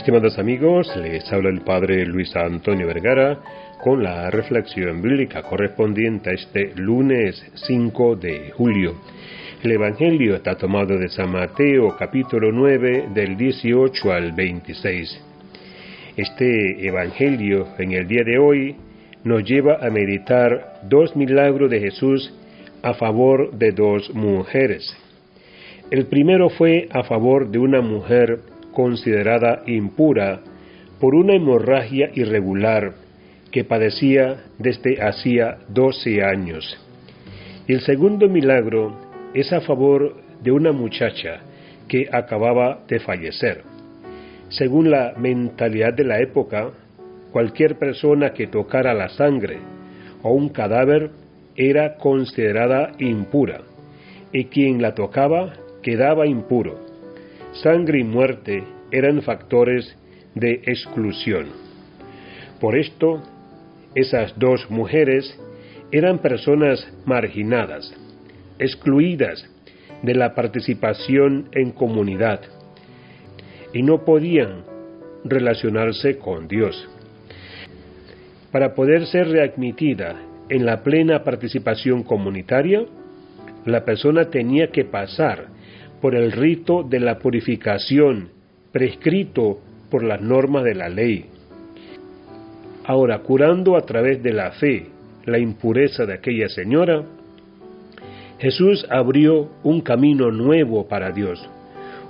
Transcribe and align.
Estimados 0.00 0.38
amigos, 0.38 0.90
les 0.96 1.30
habla 1.30 1.50
el 1.50 1.60
Padre 1.60 2.06
Luis 2.06 2.34
Antonio 2.34 2.86
Vergara 2.86 3.38
con 3.82 4.02
la 4.02 4.30
reflexión 4.30 5.02
bíblica 5.02 5.42
correspondiente 5.42 6.30
a 6.30 6.32
este 6.32 6.72
lunes 6.74 7.44
5 7.66 8.16
de 8.16 8.50
julio. 8.52 8.94
El 9.62 9.72
Evangelio 9.72 10.36
está 10.36 10.54
tomado 10.56 10.96
de 10.96 11.10
San 11.10 11.30
Mateo 11.30 11.94
capítulo 11.98 12.50
9 12.50 13.10
del 13.12 13.36
18 13.36 14.10
al 14.10 14.32
26. 14.32 15.20
Este 16.16 16.86
Evangelio 16.86 17.66
en 17.78 17.92
el 17.92 18.08
día 18.08 18.24
de 18.24 18.38
hoy 18.38 18.76
nos 19.24 19.44
lleva 19.44 19.86
a 19.86 19.90
meditar 19.90 20.80
dos 20.84 21.14
milagros 21.14 21.70
de 21.70 21.78
Jesús 21.78 22.32
a 22.82 22.94
favor 22.94 23.52
de 23.52 23.72
dos 23.72 24.14
mujeres. 24.14 24.96
El 25.90 26.06
primero 26.06 26.48
fue 26.48 26.88
a 26.90 27.02
favor 27.02 27.50
de 27.50 27.58
una 27.58 27.82
mujer 27.82 28.38
considerada 28.72 29.62
impura 29.66 30.40
por 31.00 31.14
una 31.14 31.34
hemorragia 31.34 32.10
irregular 32.14 32.92
que 33.50 33.64
padecía 33.64 34.44
desde 34.58 35.02
hacía 35.02 35.58
doce 35.68 36.22
años. 36.22 36.78
Y 37.66 37.72
el 37.72 37.80
segundo 37.80 38.28
milagro 38.28 38.96
es 39.34 39.52
a 39.52 39.60
favor 39.60 40.16
de 40.42 40.52
una 40.52 40.72
muchacha 40.72 41.40
que 41.88 42.08
acababa 42.12 42.80
de 42.88 43.00
fallecer. 43.00 43.62
Según 44.48 44.90
la 44.90 45.14
mentalidad 45.16 45.94
de 45.94 46.04
la 46.04 46.20
época, 46.20 46.70
cualquier 47.32 47.78
persona 47.78 48.32
que 48.32 48.46
tocara 48.46 48.94
la 48.94 49.08
sangre 49.08 49.58
o 50.22 50.32
un 50.32 50.48
cadáver 50.48 51.10
era 51.56 51.96
considerada 51.96 52.92
impura, 52.98 53.62
y 54.32 54.44
quien 54.46 54.80
la 54.80 54.94
tocaba 54.94 55.52
quedaba 55.82 56.26
impuro. 56.26 56.89
Sangre 57.52 57.98
y 57.98 58.04
muerte 58.04 58.64
eran 58.90 59.22
factores 59.22 59.96
de 60.34 60.62
exclusión. 60.66 61.46
Por 62.60 62.76
esto, 62.76 63.22
esas 63.94 64.38
dos 64.38 64.70
mujeres 64.70 65.38
eran 65.90 66.18
personas 66.18 66.86
marginadas, 67.04 67.92
excluidas 68.58 69.44
de 70.02 70.14
la 70.14 70.34
participación 70.34 71.48
en 71.52 71.72
comunidad, 71.72 72.40
y 73.72 73.82
no 73.82 74.04
podían 74.04 74.64
relacionarse 75.24 76.18
con 76.18 76.48
Dios. 76.48 76.88
Para 78.52 78.74
poder 78.74 79.06
ser 79.06 79.28
readmitida 79.28 80.16
en 80.48 80.66
la 80.66 80.82
plena 80.82 81.22
participación 81.22 82.02
comunitaria, 82.02 82.84
la 83.64 83.84
persona 83.84 84.30
tenía 84.30 84.68
que 84.68 84.84
pasar 84.84 85.48
por 86.00 86.14
el 86.14 86.32
rito 86.32 86.82
de 86.82 87.00
la 87.00 87.18
purificación 87.18 88.30
prescrito 88.72 89.58
por 89.90 90.02
las 90.02 90.20
normas 90.20 90.64
de 90.64 90.74
la 90.74 90.88
ley. 90.88 91.26
Ahora, 92.84 93.18
curando 93.18 93.76
a 93.76 93.82
través 93.82 94.22
de 94.22 94.32
la 94.32 94.52
fe 94.52 94.86
la 95.26 95.38
impureza 95.38 96.06
de 96.06 96.14
aquella 96.14 96.48
señora, 96.48 97.04
Jesús 98.38 98.86
abrió 98.88 99.50
un 99.62 99.82
camino 99.82 100.30
nuevo 100.30 100.88
para 100.88 101.10
Dios, 101.10 101.46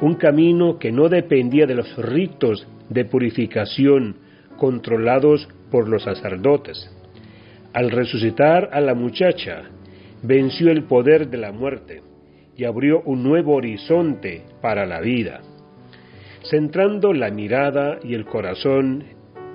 un 0.00 0.14
camino 0.14 0.78
que 0.78 0.90
no 0.90 1.08
dependía 1.08 1.66
de 1.66 1.76
los 1.76 1.96
ritos 1.96 2.66
de 2.88 3.04
purificación 3.04 4.16
controlados 4.56 5.48
por 5.70 5.88
los 5.88 6.02
sacerdotes. 6.02 6.90
Al 7.72 7.90
resucitar 7.90 8.70
a 8.72 8.80
la 8.80 8.94
muchacha, 8.94 9.64
venció 10.22 10.70
el 10.70 10.84
poder 10.84 11.28
de 11.28 11.36
la 11.36 11.52
muerte 11.52 12.02
y 12.56 12.64
abrió 12.64 13.02
un 13.02 13.22
nuevo 13.22 13.54
horizonte 13.54 14.42
para 14.60 14.86
la 14.86 15.00
vida. 15.00 15.40
Centrando 16.42 17.12
la 17.12 17.30
mirada 17.30 17.98
y 18.02 18.14
el 18.14 18.24
corazón 18.24 19.04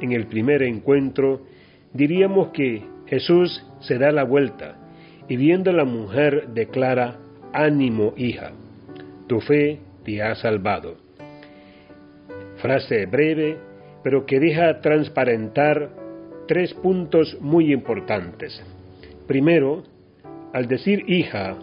en 0.00 0.12
el 0.12 0.26
primer 0.26 0.62
encuentro, 0.62 1.42
diríamos 1.92 2.48
que 2.48 2.82
Jesús 3.06 3.64
se 3.80 3.98
da 3.98 4.12
la 4.12 4.24
vuelta 4.24 4.76
y 5.28 5.36
viendo 5.36 5.70
a 5.70 5.74
la 5.74 5.84
mujer 5.84 6.48
declara, 6.48 7.18
ánimo 7.52 8.14
hija, 8.16 8.52
tu 9.26 9.40
fe 9.40 9.78
te 10.04 10.22
ha 10.22 10.34
salvado. 10.34 10.96
Frase 12.56 13.06
breve, 13.06 13.56
pero 14.02 14.26
que 14.26 14.40
deja 14.40 14.80
transparentar 14.80 15.90
tres 16.46 16.74
puntos 16.74 17.38
muy 17.40 17.72
importantes. 17.72 18.62
Primero, 19.26 19.84
al 20.52 20.66
decir 20.66 21.04
hija, 21.06 21.56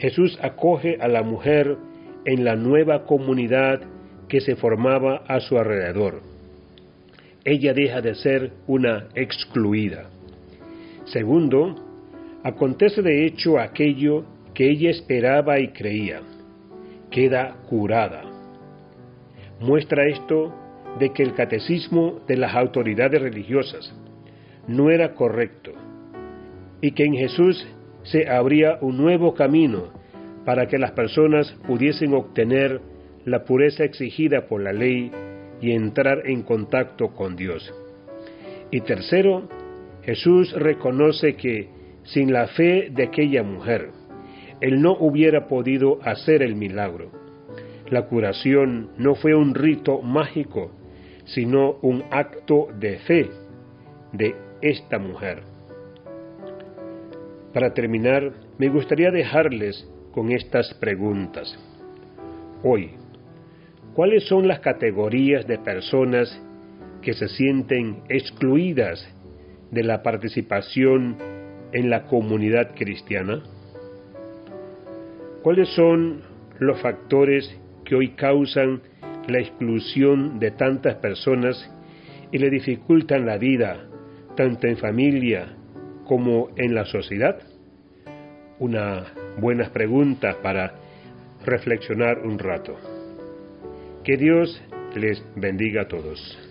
Jesús 0.00 0.38
acoge 0.42 0.96
a 0.98 1.08
la 1.08 1.22
mujer 1.22 1.76
en 2.24 2.42
la 2.42 2.56
nueva 2.56 3.04
comunidad 3.04 3.82
que 4.28 4.40
se 4.40 4.56
formaba 4.56 5.24
a 5.28 5.40
su 5.40 5.58
alrededor. 5.58 6.22
Ella 7.44 7.74
deja 7.74 8.00
de 8.00 8.14
ser 8.14 8.52
una 8.66 9.08
excluida. 9.14 10.08
Segundo, 11.04 11.74
acontece 12.42 13.02
de 13.02 13.26
hecho 13.26 13.58
aquello 13.58 14.24
que 14.54 14.70
ella 14.70 14.90
esperaba 14.90 15.58
y 15.60 15.68
creía. 15.68 16.20
Queda 17.10 17.56
curada. 17.68 18.22
Muestra 19.60 20.06
esto 20.06 20.54
de 20.98 21.12
que 21.12 21.22
el 21.22 21.34
catecismo 21.34 22.20
de 22.26 22.38
las 22.38 22.54
autoridades 22.54 23.20
religiosas 23.20 23.94
no 24.66 24.90
era 24.90 25.14
correcto 25.14 25.72
y 26.80 26.92
que 26.92 27.04
en 27.04 27.14
Jesús 27.14 27.66
se 28.10 28.28
abría 28.28 28.78
un 28.80 28.96
nuevo 28.96 29.34
camino 29.34 29.92
para 30.44 30.66
que 30.66 30.78
las 30.78 30.92
personas 30.92 31.50
pudiesen 31.66 32.14
obtener 32.14 32.80
la 33.24 33.44
pureza 33.44 33.84
exigida 33.84 34.46
por 34.48 34.62
la 34.62 34.72
ley 34.72 35.10
y 35.60 35.72
entrar 35.72 36.22
en 36.26 36.42
contacto 36.42 37.08
con 37.14 37.36
Dios. 37.36 37.72
Y 38.70 38.80
tercero, 38.80 39.48
Jesús 40.02 40.52
reconoce 40.52 41.36
que 41.36 41.68
sin 42.04 42.32
la 42.32 42.48
fe 42.48 42.88
de 42.90 43.04
aquella 43.04 43.42
mujer, 43.42 43.90
él 44.60 44.80
no 44.80 44.92
hubiera 44.92 45.46
podido 45.46 45.98
hacer 46.02 46.42
el 46.42 46.56
milagro. 46.56 47.10
La 47.90 48.06
curación 48.06 48.90
no 48.96 49.14
fue 49.14 49.34
un 49.34 49.54
rito 49.54 50.00
mágico, 50.02 50.72
sino 51.24 51.78
un 51.82 52.04
acto 52.10 52.68
de 52.78 52.98
fe 52.98 53.30
de 54.12 54.34
esta 54.62 54.98
mujer. 54.98 55.42
Para 57.52 57.74
terminar, 57.74 58.32
me 58.58 58.68
gustaría 58.68 59.10
dejarles 59.10 59.88
con 60.12 60.30
estas 60.30 60.72
preguntas. 60.74 61.58
Hoy, 62.62 62.90
¿cuáles 63.94 64.24
son 64.28 64.46
las 64.46 64.60
categorías 64.60 65.46
de 65.48 65.58
personas 65.58 66.40
que 67.02 67.12
se 67.12 67.28
sienten 67.28 68.02
excluidas 68.08 69.04
de 69.72 69.82
la 69.82 70.02
participación 70.02 71.16
en 71.72 71.90
la 71.90 72.04
comunidad 72.04 72.74
cristiana? 72.76 73.42
¿Cuáles 75.42 75.70
son 75.70 76.22
los 76.60 76.80
factores 76.80 77.52
que 77.84 77.96
hoy 77.96 78.10
causan 78.10 78.82
la 79.26 79.40
exclusión 79.40 80.38
de 80.38 80.52
tantas 80.52 80.96
personas 80.96 81.68
y 82.30 82.38
le 82.38 82.48
dificultan 82.50 83.26
la 83.26 83.38
vida, 83.38 83.88
tanto 84.36 84.68
en 84.68 84.76
familia 84.76 85.56
como 86.10 86.48
en 86.56 86.74
la 86.74 86.86
sociedad? 86.86 87.38
Una 88.58 89.14
buena 89.38 89.70
pregunta 89.70 90.38
para 90.42 90.74
reflexionar 91.44 92.26
un 92.26 92.36
rato. 92.36 92.76
Que 94.02 94.16
Dios 94.16 94.60
les 94.96 95.22
bendiga 95.36 95.82
a 95.82 95.86
todos. 95.86 96.49